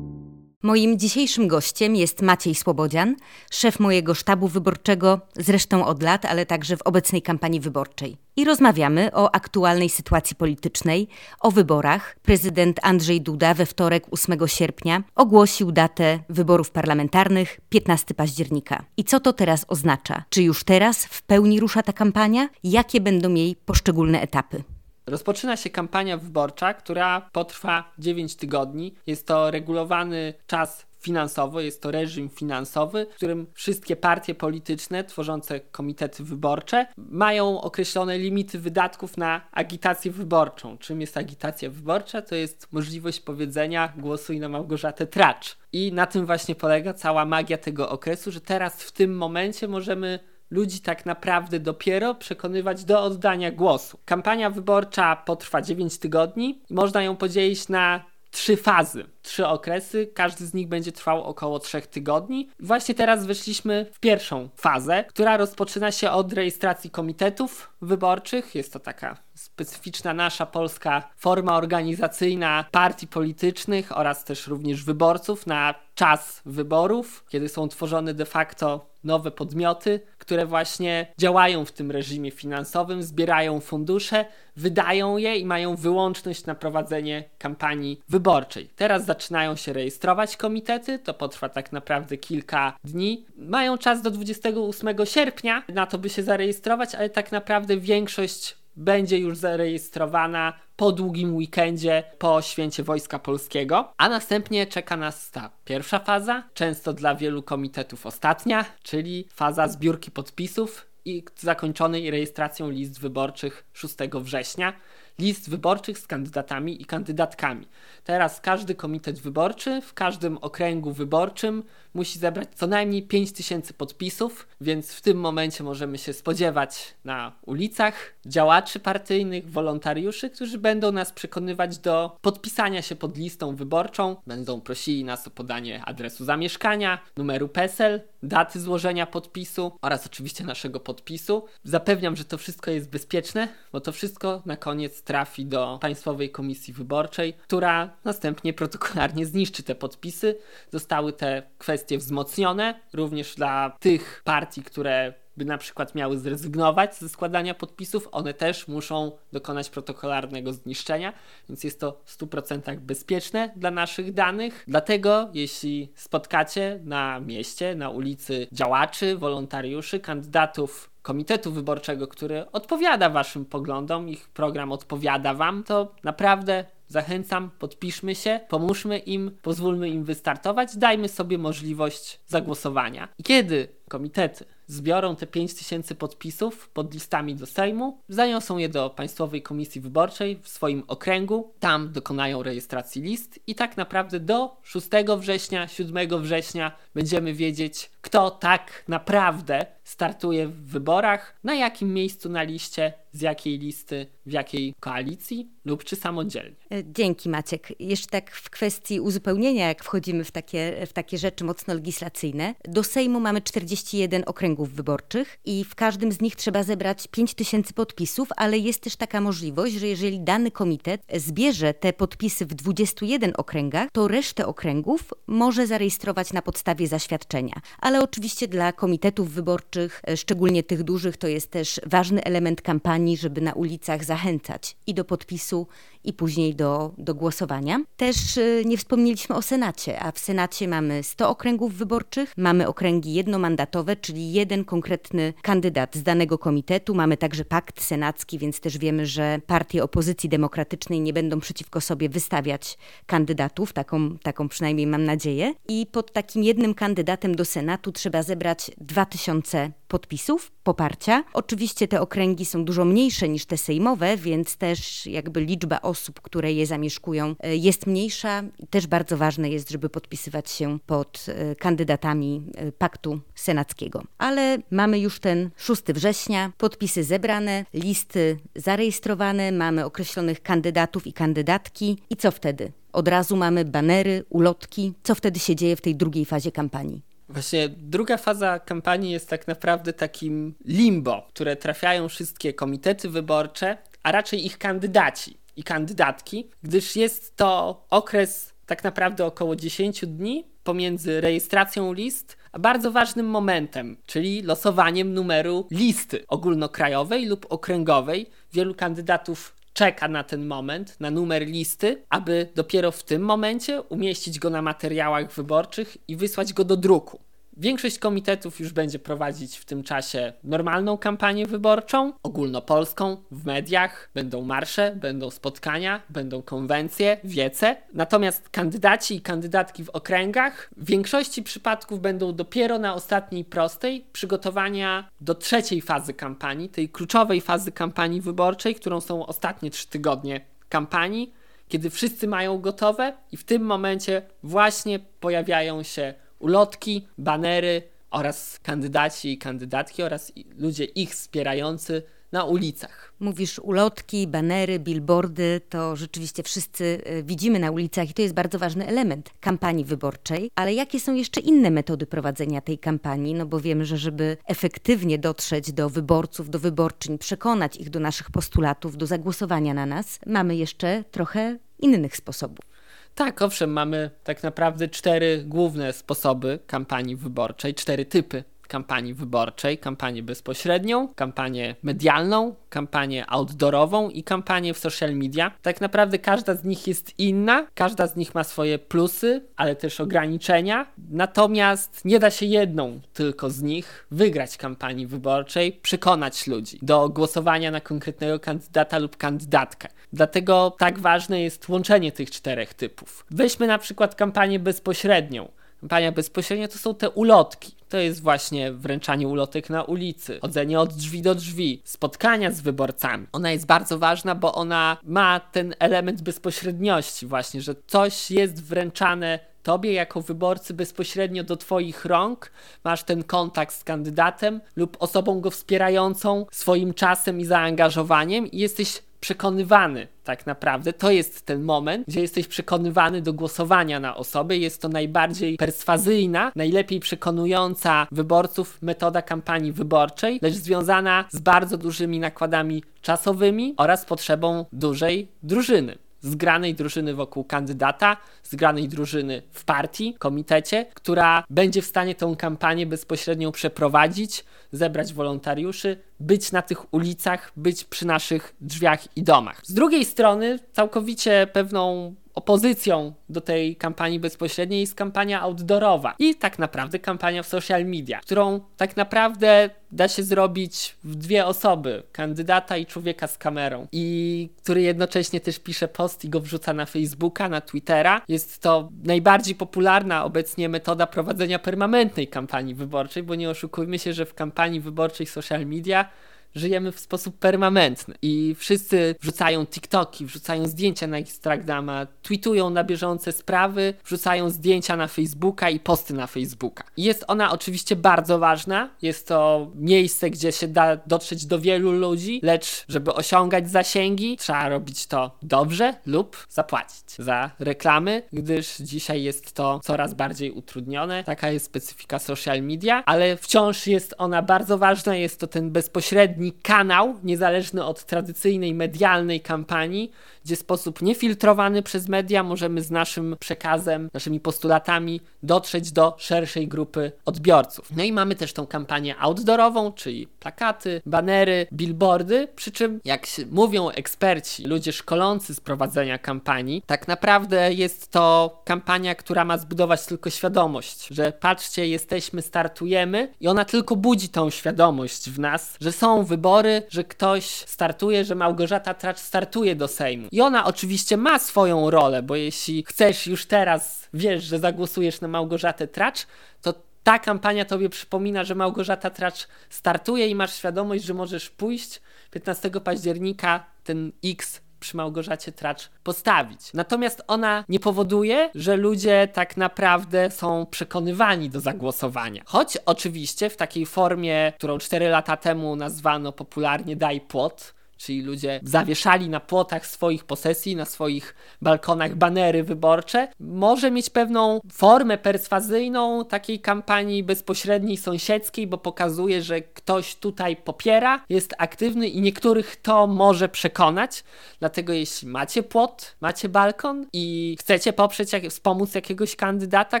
Moim 0.62 0.98
dzisiejszym 0.98 1.48
gościem 1.48 1.96
jest 1.96 2.22
Maciej 2.22 2.54
Słobodzian, 2.54 3.16
szef 3.50 3.80
mojego 3.80 4.14
sztabu 4.14 4.48
wyborczego, 4.48 5.20
zresztą 5.36 5.86
od 5.86 6.02
lat, 6.02 6.24
ale 6.24 6.46
także 6.46 6.76
w 6.76 6.82
obecnej 6.82 7.22
kampanii 7.22 7.60
wyborczej. 7.60 8.16
I 8.36 8.44
rozmawiamy 8.44 9.10
o 9.12 9.34
aktualnej 9.34 9.88
sytuacji 9.88 10.36
politycznej, 10.36 11.08
o 11.40 11.50
wyborach. 11.50 12.16
Prezydent 12.22 12.80
Andrzej 12.82 13.20
Duda 13.20 13.54
we 13.54 13.66
wtorek 13.66 14.06
8 14.10 14.38
sierpnia 14.46 15.02
ogłosił 15.14 15.72
datę 15.72 16.18
wyborów 16.28 16.70
parlamentarnych 16.70 17.60
15 17.68 18.14
października. 18.14 18.84
I 18.96 19.04
co 19.04 19.20
to 19.20 19.32
teraz 19.32 19.64
oznacza? 19.68 20.24
Czy 20.30 20.42
już 20.42 20.64
teraz 20.64 21.04
w 21.04 21.22
pełni 21.22 21.60
rusza 21.60 21.82
ta 21.82 21.92
kampania? 21.92 22.48
Jakie 22.64 23.00
będą 23.00 23.34
jej 23.34 23.56
poszczególne 23.56 24.20
etapy? 24.20 24.62
Rozpoczyna 25.08 25.56
się 25.56 25.70
kampania 25.70 26.16
wyborcza, 26.16 26.74
która 26.74 27.30
potrwa 27.32 27.92
9 27.98 28.36
tygodni. 28.36 28.94
Jest 29.06 29.26
to 29.26 29.50
regulowany 29.50 30.34
czas 30.46 30.88
finansowo, 31.00 31.60
jest 31.60 31.82
to 31.82 31.90
reżim 31.90 32.28
finansowy, 32.28 33.06
w 33.12 33.16
którym 33.16 33.46
wszystkie 33.54 33.96
partie 33.96 34.34
polityczne 34.34 35.04
tworzące 35.04 35.60
komitety 35.60 36.24
wyborcze 36.24 36.86
mają 36.96 37.60
określone 37.60 38.18
limity 38.18 38.58
wydatków 38.58 39.16
na 39.16 39.40
agitację 39.52 40.10
wyborczą. 40.10 40.78
Czym 40.78 41.00
jest 41.00 41.16
agitacja 41.16 41.70
wyborcza? 41.70 42.22
To 42.22 42.34
jest 42.34 42.72
możliwość 42.72 43.20
powiedzenia 43.20 43.92
głosuj 43.96 44.40
na 44.40 44.48
Małgorzatę 44.48 45.06
Tracz. 45.06 45.58
I 45.72 45.92
na 45.92 46.06
tym 46.06 46.26
właśnie 46.26 46.54
polega 46.54 46.94
cała 46.94 47.24
magia 47.24 47.58
tego 47.58 47.90
okresu, 47.90 48.30
że 48.30 48.40
teraz 48.40 48.82
w 48.82 48.92
tym 48.92 49.16
momencie 49.16 49.68
możemy 49.68 50.18
ludzi 50.50 50.80
tak 50.80 51.06
naprawdę 51.06 51.60
dopiero 51.60 52.14
przekonywać 52.14 52.84
do 52.84 53.02
oddania 53.02 53.52
głosu. 53.52 53.98
Kampania 54.04 54.50
wyborcza 54.50 55.16
potrwa 55.16 55.62
9 55.62 55.98
tygodni 55.98 56.62
i 56.70 56.74
można 56.74 57.02
ją 57.02 57.16
podzielić 57.16 57.68
na 57.68 58.04
trzy 58.30 58.56
fazy, 58.56 59.04
trzy 59.22 59.46
okresy. 59.46 60.10
Każdy 60.14 60.46
z 60.46 60.54
nich 60.54 60.68
będzie 60.68 60.92
trwał 60.92 61.24
około 61.24 61.58
trzech 61.58 61.86
tygodni. 61.86 62.48
Właśnie 62.60 62.94
teraz 62.94 63.26
weszliśmy 63.26 63.86
w 63.92 64.00
pierwszą 64.00 64.48
fazę, 64.56 65.04
która 65.08 65.36
rozpoczyna 65.36 65.92
się 65.92 66.10
od 66.10 66.32
rejestracji 66.32 66.90
komitetów 66.90 67.72
wyborczych. 67.82 68.54
Jest 68.54 68.72
to 68.72 68.80
taka 68.80 69.27
specyficzna 69.38 70.14
nasza 70.14 70.46
polska 70.46 71.02
forma 71.16 71.56
organizacyjna 71.56 72.64
partii 72.70 73.06
politycznych 73.06 73.98
oraz 73.98 74.24
też 74.24 74.46
również 74.46 74.84
wyborców 74.84 75.46
na 75.46 75.74
czas 75.94 76.42
wyborów, 76.46 77.24
kiedy 77.28 77.48
są 77.48 77.68
tworzone 77.68 78.14
de 78.14 78.24
facto 78.24 78.86
nowe 79.04 79.30
podmioty, 79.30 80.00
które 80.18 80.46
właśnie 80.46 81.06
działają 81.18 81.64
w 81.64 81.72
tym 81.72 81.90
reżimie 81.90 82.30
finansowym, 82.30 83.02
zbierają 83.02 83.60
fundusze, 83.60 84.24
wydają 84.56 85.16
je 85.16 85.36
i 85.36 85.44
mają 85.44 85.76
wyłączność 85.76 86.46
na 86.46 86.54
prowadzenie 86.54 87.24
kampanii 87.38 88.00
wyborczej. 88.08 88.68
Teraz 88.76 89.04
zaczynają 89.04 89.56
się 89.56 89.72
rejestrować 89.72 90.36
komitety, 90.36 90.98
to 90.98 91.14
potrwa 91.14 91.48
tak 91.48 91.72
naprawdę 91.72 92.16
kilka 92.16 92.78
dni. 92.84 93.26
Mają 93.36 93.78
czas 93.78 94.02
do 94.02 94.10
28 94.10 95.06
sierpnia 95.06 95.62
na 95.68 95.86
to, 95.86 95.98
by 95.98 96.08
się 96.08 96.22
zarejestrować, 96.22 96.94
ale 96.94 97.10
tak 97.10 97.32
naprawdę 97.32 97.76
większość 97.76 98.57
będzie 98.78 99.18
już 99.18 99.38
zarejestrowana 99.38 100.52
po 100.76 100.92
długim 100.92 101.36
weekendzie 101.36 102.04
po 102.18 102.42
święcie 102.42 102.82
Wojska 102.82 103.18
Polskiego, 103.18 103.92
a 103.96 104.08
następnie 104.08 104.66
czeka 104.66 104.96
nas 104.96 105.30
ta 105.30 105.50
pierwsza 105.64 105.98
faza, 105.98 106.42
często 106.54 106.92
dla 106.92 107.14
wielu 107.14 107.42
komitetów 107.42 108.06
ostatnia, 108.06 108.64
czyli 108.82 109.28
faza 109.34 109.68
zbiórki 109.68 110.10
podpisów 110.10 110.86
i 111.04 111.24
zakończonej 111.36 112.10
rejestracją 112.10 112.70
list 112.70 113.00
wyborczych 113.00 113.64
6 113.72 113.94
września 114.14 114.72
list 115.18 115.50
wyborczych 115.50 115.98
z 115.98 116.06
kandydatami 116.06 116.82
i 116.82 116.84
kandydatkami. 116.84 117.66
Teraz 118.04 118.40
każdy 118.40 118.74
komitet 118.74 119.18
wyborczy 119.18 119.80
w 119.80 119.94
każdym 119.94 120.38
okręgu 120.38 120.92
wyborczym 120.92 121.62
musi 121.94 122.18
zebrać 122.18 122.48
co 122.54 122.66
najmniej 122.66 123.02
5000 123.02 123.74
podpisów, 123.74 124.48
więc 124.60 124.92
w 124.92 125.00
tym 125.00 125.20
momencie 125.20 125.64
możemy 125.64 125.98
się 125.98 126.12
spodziewać 126.12 126.94
na 127.04 127.32
ulicach 127.46 128.14
działaczy 128.26 128.80
partyjnych, 128.80 129.50
wolontariuszy, 129.50 130.30
którzy 130.30 130.58
będą 130.58 130.92
nas 130.92 131.12
przekonywać 131.12 131.78
do 131.78 132.16
podpisania 132.20 132.82
się 132.82 132.96
pod 132.96 133.16
listą 133.16 133.56
wyborczą, 133.56 134.16
będą 134.26 134.60
prosili 134.60 135.04
nas 135.04 135.26
o 135.26 135.30
podanie 135.30 135.84
adresu 135.84 136.24
zamieszkania, 136.24 136.98
numeru 137.16 137.48
PESEL, 137.48 138.00
daty 138.22 138.60
złożenia 138.60 139.06
podpisu 139.06 139.72
oraz 139.82 140.06
oczywiście 140.06 140.44
naszego 140.44 140.80
podpisu. 140.80 141.44
Zapewniam, 141.64 142.16
że 142.16 142.24
to 142.24 142.38
wszystko 142.38 142.70
jest 142.70 142.90
bezpieczne, 142.90 143.48
bo 143.72 143.80
to 143.80 143.92
wszystko 143.92 144.42
na 144.46 144.56
koniec 144.56 145.02
trafi 145.02 145.46
do 145.46 145.78
Państwowej 145.80 146.30
Komisji 146.30 146.74
Wyborczej, 146.74 147.34
która 147.34 147.90
następnie 148.04 148.52
protokolarnie 148.52 149.26
zniszczy 149.26 149.62
te 149.62 149.74
podpisy. 149.74 150.38
Zostały 150.72 151.12
te 151.12 151.42
kwestie 151.58 151.98
wzmocnione 151.98 152.80
również 152.92 153.34
dla 153.34 153.76
tych 153.80 154.22
partii, 154.24 154.62
które 154.62 155.14
by 155.38 155.44
na 155.44 155.58
przykład 155.58 155.94
miały 155.94 156.18
zrezygnować 156.18 156.96
ze 156.96 157.08
składania 157.08 157.54
podpisów, 157.54 158.08
one 158.12 158.34
też 158.34 158.68
muszą 158.68 159.12
dokonać 159.32 159.70
protokolarnego 159.70 160.52
zniszczenia, 160.52 161.12
więc 161.48 161.64
jest 161.64 161.80
to 161.80 162.00
w 162.04 162.18
100% 162.18 162.76
bezpieczne 162.76 163.52
dla 163.56 163.70
naszych 163.70 164.14
danych. 164.14 164.64
Dlatego, 164.68 165.28
jeśli 165.34 165.92
spotkacie 165.94 166.80
na 166.84 167.20
mieście, 167.20 167.74
na 167.74 167.90
ulicy 167.90 168.46
działaczy, 168.52 169.16
wolontariuszy, 169.16 170.00
kandydatów 170.00 170.90
komitetu 171.02 171.52
wyborczego, 171.52 172.06
który 172.06 172.50
odpowiada 172.52 173.10
Waszym 173.10 173.44
poglądom, 173.44 174.08
ich 174.08 174.28
program 174.28 174.72
odpowiada 174.72 175.34
Wam, 175.34 175.64
to 175.64 175.94
naprawdę 176.04 176.64
Zachęcam, 176.88 177.50
podpiszmy 177.58 178.14
się, 178.14 178.40
pomóżmy 178.48 178.98
im, 178.98 179.30
pozwólmy 179.42 179.88
im 179.88 180.04
wystartować, 180.04 180.76
dajmy 180.76 181.08
sobie 181.08 181.38
możliwość 181.38 182.20
zagłosowania. 182.26 183.08
I 183.18 183.22
kiedy 183.22 183.68
komitety 183.88 184.44
zbiorą 184.68 185.16
te 185.16 185.26
5000 185.26 185.94
podpisów 185.94 186.68
pod 186.68 186.94
listami 186.94 187.34
do 187.34 187.46
Sejmu, 187.46 187.98
zaniosą 188.08 188.58
je 188.58 188.68
do 188.68 188.90
Państwowej 188.90 189.42
Komisji 189.42 189.80
Wyborczej 189.80 190.38
w 190.42 190.48
swoim 190.48 190.82
okręgu, 190.86 191.52
tam 191.60 191.92
dokonają 191.92 192.42
rejestracji 192.42 193.02
list 193.02 193.40
i 193.46 193.54
tak 193.54 193.76
naprawdę 193.76 194.20
do 194.20 194.56
6 194.62 194.88
września, 195.18 195.68
7 195.68 196.22
września 196.22 196.72
będziemy 196.94 197.34
wiedzieć, 197.34 197.90
kto 198.00 198.30
tak 198.30 198.84
naprawdę 198.88 199.66
startuje 199.84 200.48
w 200.48 200.64
wyborach, 200.64 201.38
na 201.44 201.54
jakim 201.54 201.94
miejscu 201.94 202.28
na 202.28 202.42
liście, 202.42 202.92
z 203.12 203.20
jakiej 203.20 203.58
listy, 203.58 204.06
w 204.26 204.32
jakiej 204.32 204.74
koalicji 204.80 205.50
lub 205.64 205.84
czy 205.84 205.96
samodzielnie. 205.96 206.56
E, 206.70 206.84
dzięki 206.84 207.28
Maciek. 207.28 207.80
Jeszcze 207.80 208.08
tak 208.08 208.30
w 208.30 208.50
kwestii 208.50 209.00
uzupełnienia, 209.00 209.68
jak 209.68 209.84
wchodzimy 209.84 210.24
w 210.24 210.30
takie, 210.30 210.86
w 210.86 210.92
takie 210.92 211.18
rzeczy 211.18 211.44
mocno 211.44 211.74
legislacyjne. 211.74 212.54
Do 212.64 212.84
Sejmu 212.84 213.20
mamy 213.20 213.40
41 213.78 214.22
okręgów 214.26 214.72
wyborczych 214.72 215.38
i 215.44 215.64
w 215.64 215.74
każdym 215.74 216.12
z 216.12 216.20
nich 216.20 216.36
trzeba 216.36 216.62
zebrać 216.62 217.08
5 217.10 217.34
tysięcy 217.34 217.74
podpisów, 217.74 218.28
ale 218.36 218.58
jest 218.58 218.80
też 218.80 218.96
taka 218.96 219.20
możliwość, 219.20 219.74
że 219.74 219.88
jeżeli 219.88 220.20
dany 220.20 220.50
komitet 220.50 221.02
zbierze 221.16 221.74
te 221.74 221.92
podpisy 221.92 222.46
w 222.46 222.54
21 222.54 223.32
okręgach, 223.36 223.88
to 223.92 224.08
resztę 224.08 224.46
okręgów 224.46 225.14
może 225.26 225.66
zarejestrować 225.66 226.32
na 226.32 226.42
podstawie 226.42 226.88
zaświadczenia. 226.88 227.60
Ale 227.80 228.02
oczywiście 228.02 228.48
dla 228.48 228.72
komitetów 228.72 229.30
wyborczych, 229.30 230.02
e, 230.08 230.16
szczególnie 230.16 230.62
tych 230.62 230.82
dużych, 230.82 231.16
to 231.16 231.28
jest 231.28 231.50
też 231.50 231.80
ważny 231.86 232.24
element 232.24 232.62
kampanii, 232.62 233.16
żeby 233.16 233.40
na 233.40 233.52
ulicach 233.52 234.04
zachęcać 234.04 234.76
i 234.86 234.94
do 234.94 235.04
podpisu, 235.04 235.66
i 236.08 236.12
później 236.12 236.54
do, 236.54 236.92
do 236.98 237.14
głosowania. 237.14 237.80
Też 237.96 238.36
y, 238.36 238.62
nie 238.66 238.78
wspomnieliśmy 238.78 239.36
o 239.36 239.42
Senacie, 239.42 240.00
a 240.00 240.12
w 240.12 240.18
Senacie 240.18 240.68
mamy 240.68 241.02
100 241.02 241.30
okręgów 241.30 241.74
wyborczych, 241.74 242.32
mamy 242.36 242.68
okręgi 242.68 243.14
jednomandatowe, 243.14 243.96
czyli 243.96 244.32
jeden 244.32 244.64
konkretny 244.64 245.32
kandydat 245.42 245.96
z 245.96 246.02
danego 246.02 246.38
komitetu. 246.38 246.94
Mamy 246.94 247.16
także 247.16 247.44
pakt 247.44 247.82
senacki, 247.82 248.38
więc 248.38 248.60
też 248.60 248.78
wiemy, 248.78 249.06
że 249.06 249.40
partie 249.46 249.84
opozycji 249.84 250.28
demokratycznej 250.28 251.00
nie 251.00 251.12
będą 251.12 251.40
przeciwko 251.40 251.80
sobie 251.80 252.08
wystawiać 252.08 252.78
kandydatów, 253.06 253.72
taką, 253.72 254.18
taką 254.18 254.48
przynajmniej 254.48 254.86
mam 254.86 255.04
nadzieję. 255.04 255.54
I 255.68 255.86
pod 255.92 256.12
takim 256.12 256.44
jednym 256.44 256.74
kandydatem 256.74 257.34
do 257.34 257.44
Senatu 257.44 257.92
trzeba 257.92 258.22
zebrać 258.22 258.70
2000 258.80 259.70
podpisów 259.88 260.52
poparcia. 260.68 261.24
Oczywiście 261.32 261.88
te 261.88 262.00
okręgi 262.00 262.44
są 262.44 262.64
dużo 262.64 262.84
mniejsze 262.84 263.28
niż 263.28 263.46
te 263.46 263.56
sejmowe, 263.56 264.16
więc 264.16 264.56
też 264.56 265.06
jakby 265.06 265.40
liczba 265.40 265.80
osób, 265.80 266.20
które 266.20 266.52
je 266.52 266.66
zamieszkują 266.66 267.34
e, 267.40 267.56
jest 267.56 267.86
mniejsza. 267.86 268.42
Też 268.70 268.86
bardzo 268.86 269.16
ważne 269.16 269.50
jest, 269.50 269.70
żeby 269.70 269.88
podpisywać 269.88 270.50
się 270.50 270.78
pod 270.86 271.26
e, 271.28 271.56
kandydatami 271.56 272.42
e, 272.56 272.72
paktu 272.72 273.20
senackiego. 273.34 274.02
Ale 274.18 274.58
mamy 274.70 274.98
już 274.98 275.20
ten 275.20 275.50
6 275.56 275.82
września, 275.82 276.52
podpisy 276.58 277.04
zebrane, 277.04 277.64
listy 277.74 278.38
zarejestrowane, 278.56 279.52
mamy 279.52 279.84
określonych 279.84 280.42
kandydatów 280.42 281.06
i 281.06 281.12
kandydatki. 281.12 281.98
I 282.10 282.16
co 282.16 282.30
wtedy? 282.30 282.72
Od 282.92 283.08
razu 283.08 283.36
mamy 283.36 283.64
banery, 283.64 284.24
ulotki. 284.30 284.92
Co 285.02 285.14
wtedy 285.14 285.40
się 285.40 285.56
dzieje 285.56 285.76
w 285.76 285.80
tej 285.80 285.96
drugiej 285.96 286.24
fazie 286.24 286.52
kampanii? 286.52 287.07
Właśnie 287.28 287.68
druga 287.68 288.16
faza 288.16 288.58
kampanii 288.58 289.10
jest 289.10 289.28
tak 289.28 289.48
naprawdę 289.48 289.92
takim 289.92 290.54
limbo, 290.64 291.26
które 291.28 291.56
trafiają 291.56 292.08
wszystkie 292.08 292.52
komitety 292.54 293.08
wyborcze, 293.08 293.76
a 294.02 294.12
raczej 294.12 294.46
ich 294.46 294.58
kandydaci 294.58 295.36
i 295.56 295.62
kandydatki, 295.62 296.50
gdyż 296.62 296.96
jest 296.96 297.36
to 297.36 297.84
okres 297.90 298.54
tak 298.66 298.84
naprawdę 298.84 299.26
około 299.26 299.56
10 299.56 300.06
dni 300.06 300.44
pomiędzy 300.64 301.20
rejestracją 301.20 301.92
list 301.92 302.36
a 302.52 302.58
bardzo 302.58 302.90
ważnym 302.92 303.26
momentem, 303.26 303.96
czyli 304.06 304.42
losowaniem 304.42 305.14
numeru 305.14 305.66
listy 305.70 306.24
ogólnokrajowej 306.28 307.26
lub 307.26 307.46
okręgowej. 307.48 308.30
Wielu 308.52 308.74
kandydatów 308.74 309.57
czeka 309.78 310.08
na 310.08 310.24
ten 310.24 310.46
moment, 310.46 311.00
na 311.00 311.10
numer 311.10 311.46
listy, 311.46 312.04
aby 312.08 312.48
dopiero 312.54 312.92
w 312.92 313.02
tym 313.02 313.22
momencie 313.22 313.82
umieścić 313.82 314.38
go 314.38 314.50
na 314.50 314.62
materiałach 314.62 315.32
wyborczych 315.32 315.96
i 316.08 316.16
wysłać 316.16 316.52
go 316.52 316.64
do 316.64 316.76
druku. 316.76 317.20
Większość 317.60 317.98
komitetów 317.98 318.60
już 318.60 318.72
będzie 318.72 318.98
prowadzić 318.98 319.56
w 319.56 319.64
tym 319.64 319.82
czasie 319.82 320.32
normalną 320.44 320.98
kampanię 320.98 321.46
wyborczą, 321.46 322.12
ogólnopolską, 322.22 323.16
w 323.30 323.46
mediach, 323.46 324.10
będą 324.14 324.42
marsze, 324.42 324.96
będą 324.96 325.30
spotkania, 325.30 326.02
będą 326.10 326.42
konwencje, 326.42 327.16
wiece. 327.24 327.76
Natomiast 327.94 328.48
kandydaci 328.48 329.14
i 329.14 329.20
kandydatki 329.20 329.84
w 329.84 329.90
okręgach 329.90 330.70
w 330.76 330.84
większości 330.84 331.42
przypadków 331.42 332.00
będą 332.00 332.32
dopiero 332.32 332.78
na 332.78 332.94
ostatniej 332.94 333.44
prostej 333.44 334.04
przygotowania 334.12 335.08
do 335.20 335.34
trzeciej 335.34 335.80
fazy 335.80 336.14
kampanii, 336.14 336.68
tej 336.68 336.88
kluczowej 336.88 337.40
fazy 337.40 337.72
kampanii 337.72 338.20
wyborczej, 338.20 338.74
którą 338.74 339.00
są 339.00 339.26
ostatnie 339.26 339.70
trzy 339.70 339.88
tygodnie 339.88 340.40
kampanii, 340.68 341.32
kiedy 341.68 341.90
wszyscy 341.90 342.28
mają 342.28 342.58
gotowe 342.58 343.12
i 343.32 343.36
w 343.36 343.44
tym 343.44 343.62
momencie 343.62 344.22
właśnie 344.42 344.98
pojawiają 345.20 345.82
się 345.82 346.14
ulotki, 346.38 347.08
banery 347.18 347.82
oraz 348.10 348.58
kandydaci 348.62 349.32
i 349.32 349.38
kandydatki 349.38 350.02
oraz 350.02 350.32
ludzie 350.58 350.84
ich 350.84 351.10
wspierający 351.10 352.02
na 352.32 352.44
ulicach. 352.44 353.12
Mówisz 353.20 353.58
ulotki, 353.58 354.26
banery, 354.26 354.78
billboardy, 354.78 355.60
to 355.68 355.96
rzeczywiście 355.96 356.42
wszyscy 356.42 357.00
e, 357.04 357.22
widzimy 357.22 357.58
na 357.58 357.70
ulicach 357.70 358.10
i 358.10 358.14
to 358.14 358.22
jest 358.22 358.34
bardzo 358.34 358.58
ważny 358.58 358.86
element 358.86 359.30
kampanii 359.40 359.84
wyborczej, 359.84 360.50
ale 360.54 360.74
jakie 360.74 361.00
są 361.00 361.14
jeszcze 361.14 361.40
inne 361.40 361.70
metody 361.70 362.06
prowadzenia 362.06 362.60
tej 362.60 362.78
kampanii? 362.78 363.34
No 363.34 363.46
bo 363.46 363.60
wiem, 363.60 363.84
że 363.84 363.96
żeby 363.96 364.36
efektywnie 364.46 365.18
dotrzeć 365.18 365.72
do 365.72 365.90
wyborców, 365.90 366.50
do 366.50 366.58
wyborczyń, 366.58 367.18
przekonać 367.18 367.76
ich 367.76 367.90
do 367.90 368.00
naszych 368.00 368.30
postulatów, 368.30 368.96
do 368.96 369.06
zagłosowania 369.06 369.74
na 369.74 369.86
nas, 369.86 370.18
mamy 370.26 370.56
jeszcze 370.56 371.04
trochę 371.10 371.58
innych 371.78 372.16
sposobów. 372.16 372.77
Tak, 373.18 373.42
owszem, 373.42 373.70
mamy 373.70 374.10
tak 374.24 374.42
naprawdę 374.42 374.88
cztery 374.88 375.44
główne 375.46 375.92
sposoby 375.92 376.58
kampanii 376.66 377.16
wyborczej, 377.16 377.74
cztery 377.74 378.04
typy 378.06 378.44
kampanii 378.68 379.14
wyborczej, 379.14 379.78
kampanię 379.78 380.22
bezpośrednią, 380.22 381.08
kampanię 381.14 381.76
medialną, 381.82 382.54
kampanię 382.70 383.24
outdoorową 383.28 384.10
i 384.10 384.22
kampanię 384.24 384.74
w 384.74 384.78
social 384.78 385.14
media. 385.14 385.50
Tak 385.62 385.80
naprawdę 385.80 386.18
każda 386.18 386.54
z 386.54 386.64
nich 386.64 386.86
jest 386.86 387.18
inna, 387.18 387.66
każda 387.74 388.06
z 388.06 388.16
nich 388.16 388.34
ma 388.34 388.44
swoje 388.44 388.78
plusy, 388.78 389.44
ale 389.56 389.76
też 389.76 390.00
ograniczenia. 390.00 390.86
Natomiast 391.10 392.04
nie 392.04 392.18
da 392.18 392.30
się 392.30 392.46
jedną 392.46 393.00
tylko 393.12 393.50
z 393.50 393.62
nich 393.62 394.06
wygrać 394.10 394.56
kampanii 394.56 395.06
wyborczej, 395.06 395.72
przekonać 395.72 396.46
ludzi 396.46 396.78
do 396.82 397.08
głosowania 397.08 397.70
na 397.70 397.80
konkretnego 397.80 398.40
kandydata 398.40 398.98
lub 398.98 399.16
kandydatkę. 399.16 399.88
Dlatego 400.12 400.76
tak 400.78 400.98
ważne 400.98 401.42
jest 401.42 401.68
łączenie 401.68 402.12
tych 402.12 402.30
czterech 402.30 402.74
typów. 402.74 403.26
Weźmy 403.30 403.66
na 403.66 403.78
przykład 403.78 404.14
kampanię 404.14 404.58
bezpośrednią. 404.58 405.48
Kampania 405.80 406.12
bezpośrednia 406.12 406.68
to 406.68 406.78
są 406.78 406.94
te 406.94 407.10
ulotki. 407.10 407.72
To 407.88 407.98
jest 407.98 408.22
właśnie 408.22 408.72
wręczanie 408.72 409.28
ulotek 409.28 409.70
na 409.70 409.82
ulicy, 409.82 410.38
chodzenie 410.40 410.80
od 410.80 410.94
drzwi 410.94 411.22
do 411.22 411.34
drzwi, 411.34 411.82
spotkania 411.84 412.50
z 412.50 412.60
wyborcami. 412.60 413.26
Ona 413.32 413.50
jest 413.52 413.66
bardzo 413.66 413.98
ważna, 413.98 414.34
bo 414.34 414.54
ona 414.54 414.96
ma 415.04 415.40
ten 415.40 415.74
element 415.78 416.22
bezpośredniości, 416.22 417.26
właśnie, 417.26 417.62
że 417.62 417.74
coś 417.86 418.30
jest 418.30 418.64
wręczane 418.64 419.38
tobie 419.62 419.92
jako 419.92 420.22
wyborcy 420.22 420.74
bezpośrednio 420.74 421.44
do 421.44 421.56
twoich 421.56 422.04
rąk, 422.04 422.52
masz 422.84 423.02
ten 423.02 423.24
kontakt 423.24 423.74
z 423.74 423.84
kandydatem 423.84 424.60
lub 424.76 424.96
osobą 425.00 425.40
go 425.40 425.50
wspierającą 425.50 426.46
swoim 426.52 426.94
czasem 426.94 427.40
i 427.40 427.44
zaangażowaniem 427.44 428.46
i 428.46 428.58
jesteś 428.58 429.02
przekonywany 429.20 430.08
tak 430.24 430.46
naprawdę. 430.46 430.92
To 430.92 431.10
jest 431.10 431.46
ten 431.46 431.62
moment, 431.62 432.06
gdzie 432.08 432.20
jesteś 432.20 432.48
przekonywany 432.48 433.22
do 433.22 433.32
głosowania 433.32 434.00
na 434.00 434.16
osoby. 434.16 434.58
Jest 434.58 434.82
to 434.82 434.88
najbardziej 434.88 435.56
perswazyjna, 435.56 436.52
najlepiej 436.56 437.00
przekonująca 437.00 438.06
wyborców 438.12 438.82
metoda 438.82 439.22
kampanii 439.22 439.72
wyborczej, 439.72 440.38
lecz 440.42 440.54
związana 440.54 441.24
z 441.30 441.38
bardzo 441.38 441.78
dużymi 441.78 442.20
nakładami 442.20 442.82
czasowymi 443.02 443.74
oraz 443.76 444.04
potrzebą 444.04 444.64
dużej 444.72 445.28
drużyny 445.42 445.98
zgranej 446.20 446.74
drużyny 446.74 447.14
wokół 447.14 447.44
kandydata, 447.44 448.16
zgranej 448.44 448.88
drużyny 448.88 449.42
w 449.50 449.64
partii, 449.64 450.14
komitecie, 450.18 450.86
która 450.94 451.44
będzie 451.50 451.82
w 451.82 451.86
stanie 451.86 452.14
tą 452.14 452.36
kampanię 452.36 452.86
bezpośrednio 452.86 453.52
przeprowadzić, 453.52 454.44
zebrać 454.72 455.12
wolontariuszy, 455.12 455.98
być 456.20 456.52
na 456.52 456.62
tych 456.62 456.94
ulicach, 456.94 457.52
być 457.56 457.84
przy 457.84 458.06
naszych 458.06 458.54
drzwiach 458.60 459.16
i 459.16 459.22
domach. 459.22 459.60
Z 459.64 459.72
drugiej 459.72 460.04
strony, 460.04 460.58
całkowicie 460.72 461.48
pewną 461.52 462.14
opozycją 462.38 463.12
do 463.28 463.40
tej 463.40 463.76
kampanii 463.76 464.20
bezpośredniej 464.20 464.80
jest 464.80 464.94
kampania 464.94 465.40
outdoorowa 465.40 466.14
i 466.18 466.34
tak 466.34 466.58
naprawdę 466.58 466.98
kampania 466.98 467.42
w 467.42 467.46
social 467.46 467.84
media, 467.84 468.20
którą 468.20 468.60
tak 468.76 468.96
naprawdę 468.96 469.70
da 469.92 470.08
się 470.08 470.22
zrobić 470.22 470.96
w 471.04 471.14
dwie 471.16 471.46
osoby, 471.46 472.02
kandydata 472.12 472.76
i 472.76 472.86
człowieka 472.86 473.26
z 473.26 473.38
kamerą 473.38 473.86
i 473.92 474.48
który 474.62 474.82
jednocześnie 474.82 475.40
też 475.40 475.58
pisze 475.58 475.88
post 475.88 476.24
i 476.24 476.28
go 476.28 476.40
wrzuca 476.40 476.72
na 476.72 476.86
Facebooka, 476.86 477.48
na 477.48 477.60
Twittera. 477.60 478.22
Jest 478.28 478.62
to 478.62 478.88
najbardziej 479.04 479.54
popularna 479.54 480.24
obecnie 480.24 480.68
metoda 480.68 481.06
prowadzenia 481.06 481.58
permanentnej 481.58 482.28
kampanii 482.28 482.74
wyborczej, 482.74 483.22
bo 483.22 483.34
nie 483.34 483.50
oszukujmy 483.50 483.98
się, 483.98 484.12
że 484.12 484.26
w 484.26 484.34
kampanii 484.34 484.80
wyborczej 484.80 485.26
social 485.26 485.66
media 485.66 486.08
żyjemy 486.54 486.92
w 486.92 487.00
sposób 487.00 487.38
permanentny 487.38 488.14
i 488.22 488.54
wszyscy 488.58 489.14
wrzucają 489.20 489.66
TikToki, 489.66 490.26
wrzucają 490.26 490.66
zdjęcia 490.66 491.06
na 491.06 491.18
Instagrama, 491.18 492.06
tweetują 492.22 492.70
na 492.70 492.84
bieżące 492.84 493.32
sprawy, 493.32 493.94
wrzucają 494.04 494.50
zdjęcia 494.50 494.96
na 494.96 495.06
Facebooka 495.06 495.70
i 495.70 495.80
posty 495.80 496.14
na 496.14 496.26
Facebooka. 496.26 496.84
Jest 496.96 497.24
ona 497.28 497.52
oczywiście 497.52 497.96
bardzo 497.96 498.38
ważna, 498.38 498.90
jest 499.02 499.28
to 499.28 499.70
miejsce, 499.74 500.30
gdzie 500.30 500.52
się 500.52 500.68
da 500.68 500.96
dotrzeć 500.96 501.46
do 501.46 501.58
wielu 501.58 501.92
ludzi, 501.92 502.40
lecz 502.42 502.84
żeby 502.88 503.14
osiągać 503.14 503.70
zasięgi, 503.70 504.36
trzeba 504.36 504.68
robić 504.68 505.06
to 505.06 505.38
dobrze 505.42 505.94
lub 506.06 506.46
zapłacić 506.50 507.04
za 507.18 507.50
reklamy, 507.58 508.22
gdyż 508.32 508.76
dzisiaj 508.76 509.22
jest 509.22 509.52
to 509.52 509.80
coraz 509.84 510.14
bardziej 510.14 510.50
utrudnione. 510.50 511.24
Taka 511.24 511.50
jest 511.50 511.66
specyfika 511.66 512.18
social 512.18 512.62
media, 512.62 513.02
ale 513.06 513.36
wciąż 513.36 513.86
jest 513.86 514.14
ona 514.18 514.42
bardzo 514.42 514.78
ważna, 514.78 515.16
jest 515.16 515.40
to 515.40 515.46
ten 515.46 515.70
bezpośredni 515.70 516.37
kanał, 516.62 517.14
niezależny 517.24 517.84
od 517.84 518.04
tradycyjnej 518.04 518.74
medialnej 518.74 519.40
kampanii, 519.40 520.12
gdzie 520.48 520.56
w 520.56 520.60
sposób 520.60 521.02
niefiltrowany 521.02 521.82
przez 521.82 522.08
media 522.08 522.42
możemy 522.42 522.82
z 522.82 522.90
naszym 522.90 523.36
przekazem, 523.40 524.10
naszymi 524.14 524.40
postulatami 524.40 525.20
dotrzeć 525.42 525.92
do 525.92 526.14
szerszej 526.18 526.68
grupy 526.68 527.12
odbiorców. 527.24 527.90
No 527.96 528.02
i 528.02 528.12
mamy 528.12 528.34
też 528.34 528.52
tą 528.52 528.66
kampanię 528.66 529.18
outdoorową, 529.18 529.92
czyli 529.92 530.26
plakaty, 530.26 531.02
banery, 531.06 531.66
billboardy, 531.72 532.48
przy 532.56 532.72
czym 532.72 533.00
jak 533.04 533.26
mówią 533.50 533.88
eksperci, 533.88 534.64
ludzie 534.64 534.92
szkolący 534.92 535.54
z 535.54 535.60
prowadzenia 535.60 536.18
kampanii, 536.18 536.82
tak 536.86 537.08
naprawdę 537.08 537.72
jest 537.72 538.10
to 538.10 538.60
kampania, 538.64 539.14
która 539.14 539.44
ma 539.44 539.58
zbudować 539.58 540.06
tylko 540.06 540.30
świadomość, 540.30 541.08
że 541.10 541.32
patrzcie, 541.32 541.88
jesteśmy, 541.88 542.42
startujemy 542.42 543.32
i 543.40 543.48
ona 543.48 543.64
tylko 543.64 543.96
budzi 543.96 544.28
tą 544.28 544.50
świadomość 544.50 545.30
w 545.30 545.38
nas, 545.38 545.76
że 545.80 545.92
są 545.92 546.24
wybory, 546.24 546.82
że 546.88 547.04
ktoś 547.04 547.44
startuje, 547.44 548.24
że 548.24 548.34
Małgorzata 548.34 548.94
Tracz 548.94 549.18
startuje 549.18 549.76
do 549.76 549.88
Sejmu. 549.88 550.28
I 550.38 550.40
ona 550.40 550.64
oczywiście 550.64 551.16
ma 551.16 551.38
swoją 551.38 551.90
rolę, 551.90 552.22
bo 552.22 552.36
jeśli 552.36 552.84
chcesz 552.84 553.26
już 553.26 553.46
teraz, 553.46 554.08
wiesz, 554.14 554.44
że 554.44 554.58
zagłosujesz 554.58 555.20
na 555.20 555.28
Małgorzatę 555.28 555.88
Tracz, 555.88 556.26
to 556.62 556.74
ta 557.02 557.18
kampania 557.18 557.64
tobie 557.64 557.88
przypomina, 557.88 558.44
że 558.44 558.54
Małgorzata 558.54 559.10
Tracz 559.10 559.48
startuje 559.70 560.26
i 560.26 560.34
masz 560.34 560.56
świadomość, 560.56 561.04
że 561.04 561.14
możesz 561.14 561.50
pójść 561.50 562.00
15 562.30 562.70
października 562.70 563.64
ten 563.84 564.12
X 564.24 564.60
przy 564.80 564.96
Małgorzacie 564.96 565.52
Tracz 565.52 565.90
postawić. 566.02 566.72
Natomiast 566.74 567.22
ona 567.26 567.64
nie 567.68 567.80
powoduje, 567.80 568.50
że 568.54 568.76
ludzie 568.76 569.28
tak 569.32 569.56
naprawdę 569.56 570.30
są 570.30 570.66
przekonywani 570.66 571.50
do 571.50 571.60
zagłosowania. 571.60 572.42
Choć 572.46 572.78
oczywiście 572.86 573.50
w 573.50 573.56
takiej 573.56 573.86
formie, 573.86 574.52
którą 574.58 574.78
4 574.78 575.08
lata 575.08 575.36
temu 575.36 575.76
nazwano 575.76 576.32
popularnie 576.32 576.96
daj 576.96 577.20
płot, 577.20 577.77
czyli 577.98 578.22
ludzie 578.22 578.60
zawieszali 578.62 579.28
na 579.28 579.40
płotach 579.40 579.86
swoich 579.86 580.24
posesji, 580.24 580.76
na 580.76 580.84
swoich 580.84 581.34
balkonach 581.62 582.14
banery 582.14 582.62
wyborcze, 582.62 583.28
może 583.40 583.90
mieć 583.90 584.10
pewną 584.10 584.60
formę 584.72 585.18
perswazyjną 585.18 586.24
takiej 586.24 586.60
kampanii 586.60 587.22
bezpośredniej, 587.22 587.96
sąsiedzkiej, 587.96 588.66
bo 588.66 588.78
pokazuje, 588.78 589.42
że 589.42 589.60
ktoś 589.60 590.14
tutaj 590.14 590.56
popiera, 590.56 591.24
jest 591.28 591.54
aktywny 591.58 592.08
i 592.08 592.20
niektórych 592.20 592.76
to 592.76 593.06
może 593.06 593.48
przekonać. 593.48 594.24
Dlatego 594.60 594.92
jeśli 594.92 595.28
macie 595.28 595.62
płot, 595.62 596.16
macie 596.20 596.48
balkon 596.48 597.06
i 597.12 597.56
chcecie 597.60 597.92
poprzeć, 597.92 598.30
wspomóc 598.50 598.94
jakiegoś 598.94 599.36
kandydata, 599.36 600.00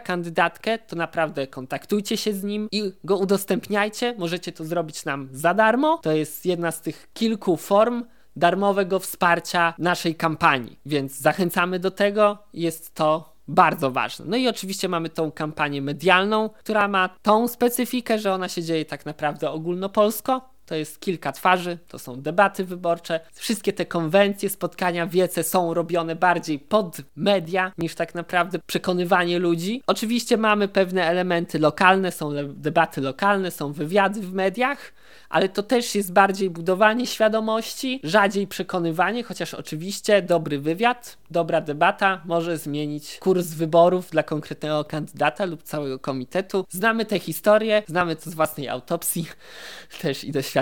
kandydatkę, 0.00 0.78
to 0.78 0.96
naprawdę 0.96 1.46
kontaktujcie 1.46 2.16
się 2.16 2.32
z 2.32 2.44
nim 2.44 2.68
i 2.72 2.92
go 3.04 3.16
udostępniajcie. 3.16 4.14
Możecie 4.18 4.52
to 4.52 4.64
zrobić 4.64 5.04
nam 5.04 5.28
za 5.32 5.54
darmo. 5.54 5.98
To 6.02 6.12
jest 6.12 6.46
jedna 6.46 6.70
z 6.70 6.80
tych 6.80 7.08
kilku 7.14 7.56
form, 7.56 7.87
darmowego 8.36 8.98
wsparcia 8.98 9.74
naszej 9.78 10.14
kampanii, 10.14 10.78
więc 10.86 11.20
zachęcamy 11.20 11.78
do 11.78 11.90
tego. 11.90 12.38
Jest 12.54 12.94
to 12.94 13.38
bardzo 13.48 13.90
ważne. 13.90 14.24
No 14.28 14.36
i 14.36 14.48
oczywiście 14.48 14.88
mamy 14.88 15.08
tą 15.08 15.32
kampanię 15.32 15.82
medialną, 15.82 16.50
która 16.50 16.88
ma 16.88 17.08
tą 17.22 17.48
specyfikę, 17.48 18.18
że 18.18 18.32
ona 18.32 18.48
się 18.48 18.62
dzieje 18.62 18.84
tak 18.84 19.06
naprawdę 19.06 19.50
ogólnopolsko. 19.50 20.50
To 20.68 20.74
jest 20.74 21.00
kilka 21.00 21.32
twarzy, 21.32 21.78
to 21.88 21.98
są 21.98 22.22
debaty 22.22 22.64
wyborcze. 22.64 23.20
Wszystkie 23.32 23.72
te 23.72 23.86
konwencje, 23.86 24.48
spotkania, 24.48 25.06
wiece 25.06 25.42
są 25.42 25.74
robione 25.74 26.16
bardziej 26.16 26.58
pod 26.58 26.96
media 27.16 27.72
niż 27.78 27.94
tak 27.94 28.14
naprawdę 28.14 28.58
przekonywanie 28.66 29.38
ludzi. 29.38 29.82
Oczywiście 29.86 30.36
mamy 30.36 30.68
pewne 30.68 31.04
elementy 31.06 31.58
lokalne, 31.58 32.12
są 32.12 32.30
debaty 32.46 33.00
lokalne, 33.00 33.50
są 33.50 33.72
wywiady 33.72 34.20
w 34.20 34.32
mediach, 34.32 34.92
ale 35.28 35.48
to 35.48 35.62
też 35.62 35.94
jest 35.94 36.12
bardziej 36.12 36.50
budowanie 36.50 37.06
świadomości, 37.06 38.00
rzadziej 38.04 38.46
przekonywanie, 38.46 39.22
chociaż 39.22 39.54
oczywiście 39.54 40.22
dobry 40.22 40.58
wywiad, 40.58 41.18
dobra 41.30 41.60
debata 41.60 42.22
może 42.24 42.58
zmienić 42.58 43.18
kurs 43.20 43.46
wyborów 43.46 44.10
dla 44.10 44.22
konkretnego 44.22 44.84
kandydata 44.84 45.44
lub 45.44 45.62
całego 45.62 45.98
komitetu. 45.98 46.64
Znamy 46.70 47.04
tę 47.04 47.18
historię, 47.18 47.82
znamy 47.86 48.16
to 48.16 48.30
z 48.30 48.34
własnej 48.34 48.68
autopsji 48.68 49.26
też 50.02 50.24
i 50.24 50.32
doświadczenia, 50.32 50.57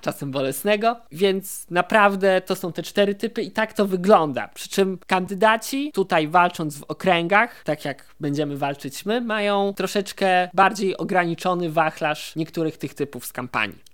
czasem 0.00 0.30
bolesnego, 0.30 0.96
więc 1.12 1.66
naprawdę 1.70 2.40
to 2.40 2.56
są 2.56 2.72
te 2.72 2.82
cztery 2.82 3.14
typy 3.14 3.42
i 3.42 3.50
tak 3.50 3.72
to 3.72 3.86
wygląda. 3.86 4.48
Przy 4.48 4.68
czym 4.68 4.98
kandydaci 5.06 5.92
tutaj 5.94 6.28
walcząc 6.28 6.78
w 6.78 6.82
okręgach, 6.82 7.62
tak 7.64 7.84
jak 7.84 8.04
będziemy 8.20 8.56
walczyć 8.56 9.06
my, 9.06 9.20
mają 9.20 9.72
troszeczkę 9.76 10.48
bardziej 10.54 10.96
ograniczony 10.96 11.70
wachlarz 11.70 12.36
niektórych 12.36 12.78
tych 12.78 12.94
typów 12.94 13.26
z 13.26 13.32
kampanii. 13.32 13.89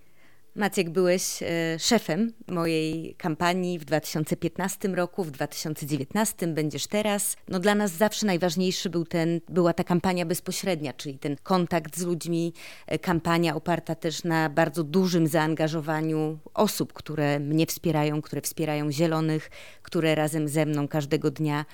Maciek, 0.56 0.90
byłeś 0.90 1.42
e, 1.42 1.46
szefem 1.78 2.32
mojej 2.48 3.14
kampanii 3.14 3.78
w 3.78 3.84
2015 3.84 4.88
roku, 4.88 5.24
w 5.24 5.30
2019 5.30 6.46
będziesz 6.46 6.86
teraz. 6.86 7.36
No 7.48 7.60
dla 7.60 7.74
nas 7.74 7.90
zawsze 7.90 8.26
najważniejszy 8.26 8.90
był 8.90 9.04
ten, 9.04 9.40
była 9.48 9.72
ta 9.72 9.84
kampania 9.84 10.26
bezpośrednia, 10.26 10.92
czyli 10.92 11.18
ten 11.18 11.36
kontakt 11.42 11.96
z 11.96 12.02
ludźmi, 12.02 12.52
e, 12.86 12.98
kampania 12.98 13.56
oparta 13.56 13.94
też 13.94 14.24
na 14.24 14.50
bardzo 14.50 14.84
dużym 14.84 15.26
zaangażowaniu 15.26 16.38
osób, 16.54 16.92
które 16.92 17.40
mnie 17.40 17.66
wspierają, 17.66 18.22
które 18.22 18.42
wspierają 18.42 18.92
Zielonych, 18.92 19.50
które 19.82 20.14
razem 20.14 20.48
ze 20.48 20.66
mną 20.66 20.88
każdego 20.88 21.30
dnia 21.30 21.64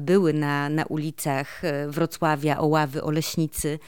były 0.00 0.32
na, 0.32 0.68
na 0.68 0.84
ulicach 0.84 1.64
e, 1.64 1.88
Wrocławia, 1.88 2.58
Oławy, 2.58 3.02
Oleśnicy 3.02 3.78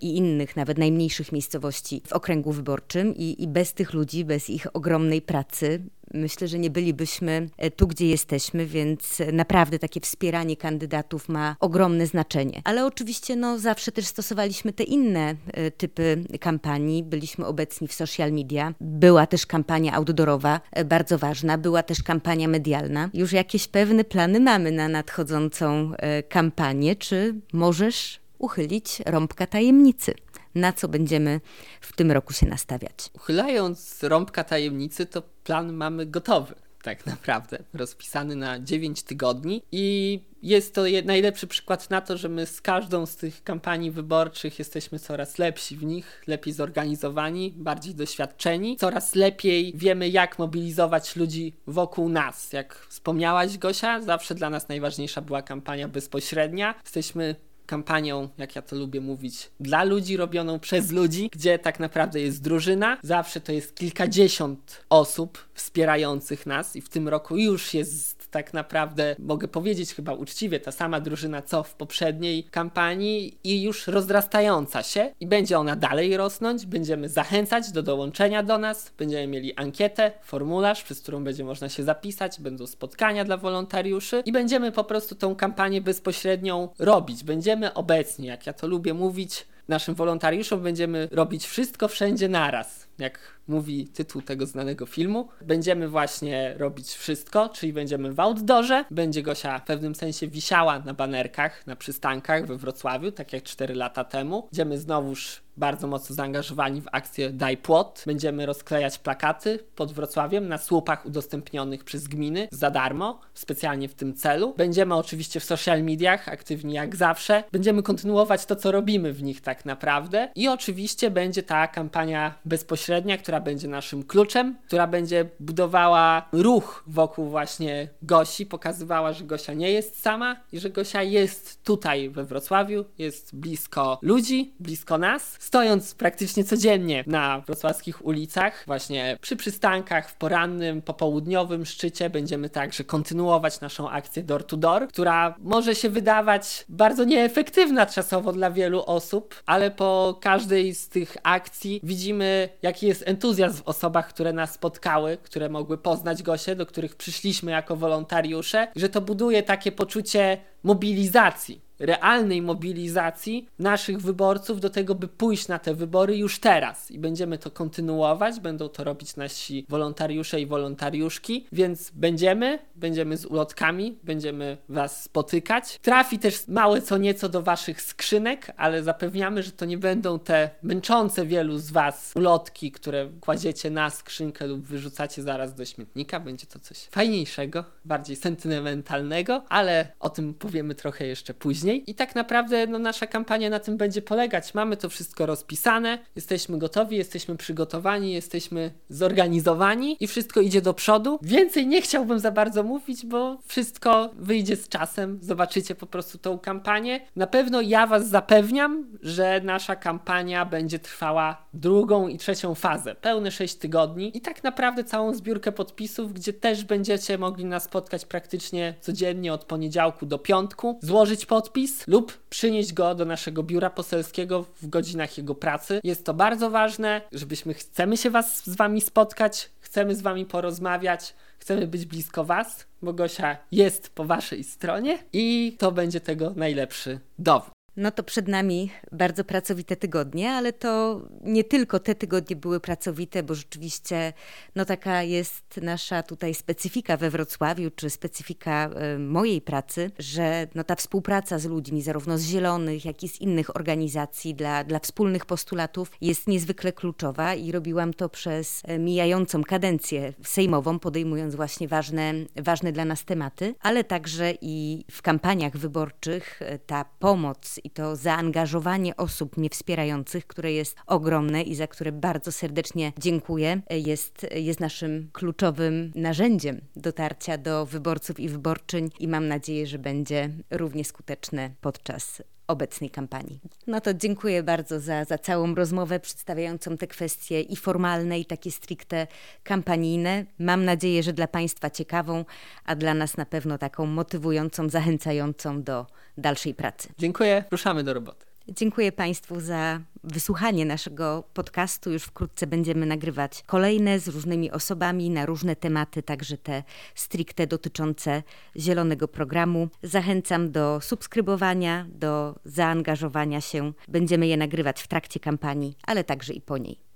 i 0.00 0.16
innych, 0.16 0.56
nawet 0.56 0.78
najmniejszych 0.78 1.32
miejscowości 1.32 2.02
w 2.06 2.12
okręgu 2.12 2.52
wyborczym 2.52 3.14
i, 3.16 3.42
i 3.42 3.48
bez 3.48 3.74
tych 3.74 3.92
ludzi, 3.92 4.24
bez 4.24 4.50
ich 4.50 4.66
ogromnej 4.76 5.22
pracy, 5.22 5.82
myślę, 6.14 6.48
że 6.48 6.58
nie 6.58 6.70
bylibyśmy 6.70 7.48
e, 7.56 7.70
tu, 7.70 7.86
gdzie 7.86 8.08
jesteśmy, 8.08 8.66
więc 8.66 9.18
naprawdę 9.32 9.78
takie 9.78 10.00
wspieranie 10.00 10.56
kandydatów 10.56 11.28
ma 11.28 11.56
ogromne 11.60 12.06
znaczenie. 12.06 12.62
Ale 12.64 12.86
oczywiście 12.86 13.36
no, 13.36 13.58
zawsze 13.58 13.92
też 13.92 14.06
stosowaliśmy 14.06 14.72
te 14.72 14.82
inne 14.82 15.36
e, 15.46 15.70
typy 15.70 16.24
kampanii. 16.40 17.02
Byliśmy 17.02 17.46
obecni 17.46 17.88
w 17.88 17.92
social 17.92 18.32
media. 18.32 18.74
Była 18.80 19.26
też 19.26 19.46
kampania 19.46 19.92
outdoorowa, 19.92 20.60
e, 20.72 20.84
bardzo 20.84 21.18
ważna. 21.18 21.58
Była 21.58 21.82
też 21.82 22.02
kampania 22.02 22.48
medialna. 22.48 23.10
Już 23.14 23.32
jakieś 23.32 23.68
pewne 23.68 24.04
plany 24.04 24.40
mamy 24.40 24.72
na 24.72 24.88
nadchodzącą 24.88 25.92
kampanię. 26.28 26.96
Czy 26.96 27.34
możesz 27.52 28.20
uchylić 28.38 29.02
rąbka 29.06 29.46
tajemnicy? 29.46 30.14
Na 30.54 30.72
co 30.72 30.88
będziemy 30.88 31.40
w 31.80 31.92
tym 31.92 32.12
roku 32.12 32.32
się 32.32 32.46
nastawiać. 32.46 33.10
Uchylając 33.12 34.02
rąbka 34.02 34.44
tajemnicy, 34.44 35.06
to 35.06 35.22
plan 35.44 35.72
mamy 35.72 36.06
gotowy. 36.06 36.54
Tak 36.82 37.06
naprawdę, 37.06 37.58
rozpisany 37.74 38.36
na 38.36 38.60
9 38.60 39.02
tygodni, 39.02 39.62
i 39.72 40.20
jest 40.42 40.74
to 40.74 40.82
najlepszy 41.04 41.46
przykład 41.46 41.90
na 41.90 42.00
to, 42.00 42.16
że 42.16 42.28
my 42.28 42.46
z 42.46 42.60
każdą 42.60 43.06
z 43.06 43.16
tych 43.16 43.44
kampanii 43.44 43.90
wyborczych 43.90 44.58
jesteśmy 44.58 44.98
coraz 44.98 45.38
lepsi 45.38 45.76
w 45.76 45.84
nich, 45.84 46.22
lepiej 46.26 46.52
zorganizowani, 46.52 47.54
bardziej 47.56 47.94
doświadczeni, 47.94 48.76
coraz 48.76 49.14
lepiej 49.14 49.72
wiemy, 49.76 50.08
jak 50.08 50.38
mobilizować 50.38 51.16
ludzi 51.16 51.52
wokół 51.66 52.08
nas. 52.08 52.52
Jak 52.52 52.86
wspomniałaś, 52.88 53.58
Gosia, 53.58 54.00
zawsze 54.00 54.34
dla 54.34 54.50
nas 54.50 54.68
najważniejsza 54.68 55.20
była 55.20 55.42
kampania 55.42 55.88
bezpośrednia. 55.88 56.74
Jesteśmy 56.82 57.36
kampanią, 57.66 58.28
jak 58.38 58.56
ja 58.56 58.62
to 58.62 58.76
lubię 58.76 59.00
mówić, 59.00 59.50
dla 59.60 59.84
ludzi, 59.84 60.16
robioną 60.16 60.58
przez 60.58 60.90
ludzi, 60.90 61.30
gdzie 61.32 61.58
tak 61.58 61.80
naprawdę 61.80 62.20
jest 62.20 62.42
drużyna. 62.42 62.98
Zawsze 63.02 63.40
to 63.40 63.52
jest 63.52 63.74
kilkadziesiąt 63.74 64.84
osób 64.90 65.38
wspierających 65.54 66.46
nas 66.46 66.76
i 66.76 66.80
w 66.80 66.88
tym 66.88 67.08
roku 67.08 67.36
już 67.36 67.74
jest 67.74 68.22
tak 68.30 68.54
naprawdę, 68.54 69.16
mogę 69.18 69.48
powiedzieć 69.48 69.94
chyba 69.94 70.12
uczciwie, 70.12 70.60
ta 70.60 70.72
sama 70.72 71.00
drużyna 71.00 71.42
co 71.42 71.62
w 71.62 71.74
poprzedniej 71.74 72.44
kampanii 72.44 73.38
i 73.44 73.62
już 73.62 73.86
rozrastająca 73.86 74.82
się 74.82 75.14
i 75.20 75.26
będzie 75.26 75.58
ona 75.58 75.76
dalej 75.76 76.16
rosnąć. 76.16 76.66
Będziemy 76.66 77.08
zachęcać 77.08 77.72
do 77.72 77.82
dołączenia 77.82 78.42
do 78.42 78.58
nas, 78.58 78.92
będziemy 78.98 79.26
mieli 79.26 79.54
ankietę, 79.54 80.12
formularz, 80.22 80.82
przez 80.82 81.00
którą 81.00 81.24
będzie 81.24 81.44
można 81.44 81.68
się 81.68 81.82
zapisać, 81.82 82.40
będą 82.40 82.66
spotkania 82.66 83.24
dla 83.24 83.36
wolontariuszy 83.36 84.22
i 84.26 84.32
będziemy 84.32 84.72
po 84.72 84.84
prostu 84.84 85.14
tą 85.14 85.36
kampanię 85.36 85.80
bezpośrednią 85.80 86.68
robić. 86.78 87.24
Będziemy 87.24 87.51
obecni, 87.74 88.26
jak 88.26 88.46
ja 88.46 88.52
to 88.52 88.66
lubię 88.66 88.94
mówić, 88.94 89.46
naszym 89.68 89.94
wolontariuszom 89.94 90.62
będziemy 90.62 91.08
robić 91.10 91.46
wszystko 91.46 91.88
wszędzie 91.88 92.28
naraz. 92.28 92.88
Jak 93.02 93.18
mówi 93.48 93.86
tytuł 93.86 94.22
tego 94.22 94.46
znanego 94.46 94.86
filmu. 94.86 95.28
Będziemy 95.40 95.88
właśnie 95.88 96.54
robić 96.58 96.92
wszystko, 96.92 97.48
czyli 97.48 97.72
będziemy 97.72 98.12
w 98.12 98.20
outdoorze. 98.20 98.84
Będzie 98.90 99.22
Gosia 99.22 99.58
w 99.58 99.64
pewnym 99.64 99.94
sensie 99.94 100.28
wisiała 100.28 100.78
na 100.78 100.94
banerkach, 100.94 101.66
na 101.66 101.76
przystankach 101.76 102.46
we 102.46 102.56
Wrocławiu, 102.56 103.12
tak 103.12 103.32
jak 103.32 103.42
4 103.42 103.74
lata 103.74 104.04
temu. 104.04 104.42
Będziemy 104.42 104.78
znowuż 104.78 105.42
bardzo 105.56 105.86
mocno 105.86 106.16
zaangażowani 106.16 106.80
w 106.80 106.88
akcję 106.92 107.30
Daj 107.30 107.56
Płot. 107.56 108.02
Będziemy 108.06 108.46
rozklejać 108.46 108.98
plakaty 108.98 109.58
pod 109.76 109.92
Wrocławiem 109.92 110.48
na 110.48 110.58
słupach 110.58 111.06
udostępnionych 111.06 111.84
przez 111.84 112.08
gminy 112.08 112.48
za 112.50 112.70
darmo, 112.70 113.20
specjalnie 113.34 113.88
w 113.88 113.94
tym 113.94 114.14
celu. 114.14 114.54
Będziemy 114.56 114.94
oczywiście 114.94 115.40
w 115.40 115.44
social 115.44 115.82
mediach 115.82 116.28
aktywni 116.28 116.74
jak 116.74 116.96
zawsze. 116.96 117.44
Będziemy 117.52 117.82
kontynuować 117.82 118.46
to, 118.46 118.56
co 118.56 118.72
robimy 118.72 119.12
w 119.12 119.22
nich 119.22 119.40
tak 119.40 119.64
naprawdę. 119.64 120.28
I 120.34 120.48
oczywiście 120.48 121.10
będzie 121.10 121.42
ta 121.42 121.68
kampania 121.68 122.34
bezpośrednia, 122.44 122.91
która 123.18 123.40
będzie 123.40 123.68
naszym 123.68 124.02
kluczem, 124.02 124.56
która 124.66 124.86
będzie 124.86 125.28
budowała 125.40 126.28
ruch 126.32 126.84
wokół 126.86 127.28
właśnie 127.28 127.88
Gosi, 128.02 128.46
pokazywała, 128.46 129.12
że 129.12 129.24
Gosia 129.24 129.54
nie 129.54 129.70
jest 129.70 130.02
sama 130.02 130.36
i 130.52 130.60
że 130.60 130.70
Gosia 130.70 131.02
jest 131.02 131.64
tutaj 131.64 132.10
we 132.10 132.24
Wrocławiu, 132.24 132.84
jest 132.98 133.36
blisko 133.36 133.98
ludzi, 134.02 134.54
blisko 134.60 134.98
nas, 134.98 135.36
stojąc 135.40 135.94
praktycznie 135.94 136.44
codziennie 136.44 137.04
na 137.06 137.40
wrocławskich 137.40 138.06
ulicach, 138.06 138.64
właśnie 138.66 139.18
przy 139.20 139.36
przystankach 139.36 140.10
w 140.10 140.16
porannym, 140.16 140.82
popołudniowym 140.82 141.66
szczycie. 141.66 142.10
Będziemy 142.10 142.48
także 142.48 142.84
kontynuować 142.84 143.60
naszą 143.60 143.90
akcję 143.90 144.22
door 144.22 144.44
to 144.44 144.56
door, 144.56 144.88
która 144.88 145.34
może 145.38 145.74
się 145.74 145.88
wydawać 145.88 146.64
bardzo 146.68 147.04
nieefektywna 147.04 147.86
czasowo 147.86 148.32
dla 148.32 148.50
wielu 148.50 148.82
osób, 148.86 149.42
ale 149.46 149.70
po 149.70 150.18
każdej 150.20 150.74
z 150.74 150.88
tych 150.88 151.16
akcji 151.22 151.80
widzimy, 151.82 152.48
jaki 152.62 152.81
jest 152.86 153.02
entuzjazm 153.06 153.62
w 153.62 153.68
osobach, 153.68 154.08
które 154.08 154.32
nas 154.32 154.52
spotkały, 154.52 155.18
które 155.22 155.48
mogły 155.48 155.78
poznać 155.78 156.22
Gosię, 156.22 156.56
do 156.56 156.66
których 156.66 156.96
przyszliśmy 156.96 157.50
jako 157.50 157.76
wolontariusze, 157.76 158.68
że 158.76 158.88
to 158.88 159.00
buduje 159.00 159.42
takie 159.42 159.72
poczucie 159.72 160.38
mobilizacji 160.62 161.60
realnej 161.82 162.42
mobilizacji 162.42 163.48
naszych 163.58 164.00
wyborców 164.00 164.60
do 164.60 164.70
tego, 164.70 164.94
by 164.94 165.08
pójść 165.08 165.48
na 165.48 165.58
te 165.58 165.74
wybory 165.74 166.16
już 166.16 166.40
teraz. 166.40 166.90
I 166.90 166.98
będziemy 166.98 167.38
to 167.38 167.50
kontynuować, 167.50 168.40
będą 168.40 168.68
to 168.68 168.84
robić 168.84 169.16
nasi 169.16 169.66
wolontariusze 169.68 170.40
i 170.40 170.46
wolontariuszki, 170.46 171.46
więc 171.52 171.90
będziemy, 171.90 172.58
będziemy 172.74 173.16
z 173.16 173.26
ulotkami, 173.26 173.98
będziemy 174.02 174.56
Was 174.68 175.02
spotykać. 175.02 175.78
Trafi 175.82 176.18
też 176.18 176.48
małe 176.48 176.82
co 176.82 176.98
nieco 176.98 177.28
do 177.28 177.42
Waszych 177.42 177.82
skrzynek, 177.82 178.52
ale 178.56 178.82
zapewniamy, 178.82 179.42
że 179.42 179.52
to 179.52 179.64
nie 179.64 179.78
będą 179.78 180.18
te 180.18 180.50
męczące 180.62 181.26
wielu 181.26 181.58
z 181.58 181.70
Was 181.70 182.12
ulotki, 182.16 182.72
które 182.72 183.08
kładziecie 183.20 183.70
na 183.70 183.90
skrzynkę 183.90 184.46
lub 184.46 184.66
wyrzucacie 184.66 185.22
zaraz 185.22 185.54
do 185.54 185.64
śmietnika. 185.64 186.20
Będzie 186.20 186.46
to 186.46 186.58
coś 186.58 186.78
fajniejszego, 186.78 187.64
bardziej 187.84 188.16
sentymentalnego, 188.16 189.44
ale 189.48 189.92
o 190.00 190.10
tym 190.10 190.34
powiemy 190.34 190.74
trochę 190.74 191.06
jeszcze 191.06 191.34
później. 191.34 191.71
I 191.76 191.94
tak 191.94 192.14
naprawdę 192.14 192.66
no, 192.66 192.78
nasza 192.78 193.06
kampania 193.06 193.50
na 193.50 193.58
tym 193.58 193.76
będzie 193.76 194.02
polegać. 194.02 194.54
Mamy 194.54 194.76
to 194.76 194.88
wszystko 194.88 195.26
rozpisane, 195.26 195.98
jesteśmy 196.16 196.58
gotowi, 196.58 196.96
jesteśmy 196.96 197.36
przygotowani, 197.36 198.12
jesteśmy 198.12 198.70
zorganizowani 198.88 199.96
i 200.00 200.06
wszystko 200.06 200.40
idzie 200.40 200.62
do 200.62 200.74
przodu. 200.74 201.18
Więcej 201.22 201.66
nie 201.66 201.82
chciałbym 201.82 202.18
za 202.18 202.30
bardzo 202.30 202.62
mówić, 202.62 203.06
bo 203.06 203.38
wszystko 203.46 204.10
wyjdzie 204.14 204.56
z 204.56 204.68
czasem. 204.68 205.18
Zobaczycie 205.22 205.74
po 205.74 205.86
prostu 205.86 206.18
tą 206.18 206.38
kampanię. 206.38 207.00
Na 207.16 207.26
pewno 207.26 207.60
ja 207.60 207.86
Was 207.86 208.08
zapewniam, 208.08 208.86
że 209.02 209.40
nasza 209.44 209.76
kampania 209.76 210.44
będzie 210.44 210.78
trwała 210.78 211.46
drugą 211.54 212.08
i 212.08 212.18
trzecią 212.18 212.54
fazę, 212.54 212.94
pełne 212.94 213.30
6 213.30 213.54
tygodni 213.54 214.16
i 214.16 214.20
tak 214.20 214.44
naprawdę 214.44 214.84
całą 214.84 215.14
zbiórkę 215.14 215.52
podpisów, 215.52 216.12
gdzie 216.12 216.32
też 216.32 216.64
będziecie 216.64 217.18
mogli 217.18 217.44
nas 217.44 217.64
spotkać 217.64 218.04
praktycznie 218.04 218.74
codziennie 218.80 219.32
od 219.32 219.44
poniedziałku 219.44 220.06
do 220.06 220.18
piątku, 220.18 220.78
złożyć 220.82 221.26
podpis 221.26 221.61
lub 221.86 222.18
przynieść 222.30 222.72
go 222.72 222.94
do 222.94 223.04
naszego 223.04 223.42
biura 223.42 223.70
poselskiego 223.70 224.42
w 224.62 224.68
godzinach 224.68 225.18
jego 225.18 225.34
pracy. 225.34 225.80
Jest 225.84 226.04
to 226.04 226.14
bardzo 226.14 226.50
ważne, 226.50 227.00
żebyśmy 227.12 227.54
chcemy 227.54 227.96
się 227.96 228.10
was 228.10 228.46
z 228.46 228.56
wami 228.56 228.80
spotkać, 228.80 229.50
chcemy 229.60 229.94
z 229.94 230.02
wami 230.02 230.26
porozmawiać, 230.26 231.14
chcemy 231.38 231.66
być 231.66 231.86
blisko 231.86 232.24
was, 232.24 232.66
bo 232.82 232.92
Gosia 232.92 233.36
jest 233.52 233.94
po 233.94 234.04
waszej 234.04 234.44
stronie 234.44 234.98
i 235.12 235.56
to 235.58 235.72
będzie 235.72 236.00
tego 236.00 236.32
najlepszy 236.36 237.00
dowód. 237.18 237.61
No 237.76 237.90
to 237.90 238.02
przed 238.02 238.28
nami 238.28 238.70
bardzo 238.92 239.24
pracowite 239.24 239.76
tygodnie, 239.76 240.30
ale 240.30 240.52
to 240.52 241.00
nie 241.24 241.44
tylko 241.44 241.80
te 241.80 241.94
tygodnie 241.94 242.36
były 242.36 242.60
pracowite, 242.60 243.22
bo 243.22 243.34
rzeczywiście 243.34 244.12
no 244.56 244.64
taka 244.64 245.02
jest 245.02 245.60
nasza 245.62 246.02
tutaj 246.02 246.34
specyfika 246.34 246.96
we 246.96 247.10
Wrocławiu, 247.10 247.70
czy 247.70 247.90
specyfika 247.90 248.70
y, 248.94 248.98
mojej 248.98 249.40
pracy, 249.40 249.90
że 249.98 250.46
no 250.54 250.64
ta 250.64 250.74
współpraca 250.74 251.38
z 251.38 251.46
ludźmi, 251.46 251.82
zarówno 251.82 252.18
z 252.18 252.22
Zielonych, 252.22 252.84
jak 252.84 253.02
i 253.02 253.08
z 253.08 253.20
innych 253.20 253.56
organizacji 253.56 254.34
dla, 254.34 254.64
dla 254.64 254.78
wspólnych 254.78 255.26
postulatów 255.26 255.90
jest 256.00 256.26
niezwykle 256.26 256.72
kluczowa 256.72 257.34
i 257.34 257.52
robiłam 257.52 257.94
to 257.94 258.08
przez 258.08 258.62
e, 258.64 258.78
mijającą 258.78 259.42
kadencję 259.44 260.12
sejmową, 260.24 260.78
podejmując 260.78 261.34
właśnie 261.34 261.68
ważne, 261.68 262.12
ważne 262.36 262.72
dla 262.72 262.84
nas 262.84 263.04
tematy, 263.04 263.54
ale 263.60 263.84
także 263.84 264.34
i 264.40 264.84
w 264.90 265.02
kampaniach 265.02 265.56
wyborczych 265.56 266.42
e, 266.42 266.58
ta 266.58 266.84
pomoc 266.98 267.61
i 267.64 267.70
to 267.70 267.96
zaangażowanie 267.96 268.96
osób 268.96 269.36
mnie 269.36 269.50
wspierających, 269.50 270.26
które 270.26 270.52
jest 270.52 270.76
ogromne 270.86 271.42
i 271.42 271.54
za 271.54 271.66
które 271.66 271.92
bardzo 271.92 272.32
serdecznie 272.32 272.92
dziękuję, 272.98 273.62
jest, 273.70 274.26
jest 274.34 274.60
naszym 274.60 275.10
kluczowym 275.12 275.92
narzędziem 275.94 276.60
dotarcia 276.76 277.38
do 277.38 277.66
wyborców 277.66 278.20
i 278.20 278.28
wyborczyń 278.28 278.90
i 278.98 279.08
mam 279.08 279.28
nadzieję, 279.28 279.66
że 279.66 279.78
będzie 279.78 280.30
równie 280.50 280.84
skuteczne 280.84 281.50
podczas 281.60 282.22
obecnej 282.52 282.90
kampanii. 282.90 283.40
No 283.66 283.80
to 283.80 283.94
dziękuję 283.94 284.42
bardzo 284.42 284.80
za, 284.80 285.04
za 285.04 285.18
całą 285.18 285.54
rozmowę 285.54 286.00
przedstawiającą 286.00 286.76
te 286.76 286.86
kwestie 286.86 287.40
i 287.40 287.56
formalne, 287.56 288.18
i 288.18 288.24
takie 288.24 288.50
stricte 288.50 289.06
kampanijne. 289.42 290.24
Mam 290.38 290.64
nadzieję, 290.64 291.02
że 291.02 291.12
dla 291.12 291.28
Państwa 291.28 291.70
ciekawą, 291.70 292.24
a 292.64 292.74
dla 292.74 292.94
nas 292.94 293.16
na 293.16 293.26
pewno 293.26 293.58
taką 293.58 293.86
motywującą, 293.86 294.68
zachęcającą 294.68 295.62
do 295.62 295.86
dalszej 296.18 296.54
pracy. 296.54 296.88
Dziękuję, 296.98 297.44
ruszamy 297.50 297.84
do 297.84 297.94
roboty. 297.94 298.31
Dziękuję 298.48 298.92
Państwu 298.92 299.40
za 299.40 299.80
wysłuchanie 300.04 300.64
naszego 300.64 301.24
podcastu. 301.34 301.90
Już 301.90 302.02
wkrótce 302.02 302.46
będziemy 302.46 302.86
nagrywać 302.86 303.42
kolejne 303.46 303.98
z 303.98 304.08
różnymi 304.08 304.50
osobami 304.50 305.10
na 305.10 305.26
różne 305.26 305.56
tematy, 305.56 306.02
także 306.02 306.38
te 306.38 306.62
stricte 306.94 307.46
dotyczące 307.46 308.22
zielonego 308.56 309.08
programu. 309.08 309.68
Zachęcam 309.82 310.50
do 310.50 310.80
subskrybowania, 310.80 311.86
do 311.88 312.34
zaangażowania 312.44 313.40
się. 313.40 313.72
Będziemy 313.88 314.26
je 314.26 314.36
nagrywać 314.36 314.82
w 314.82 314.88
trakcie 314.88 315.20
kampanii, 315.20 315.76
ale 315.86 316.04
także 316.04 316.32
i 316.32 316.40
po 316.40 316.58
niej. 316.58 316.91